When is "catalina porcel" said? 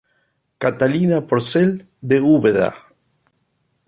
0.63-1.71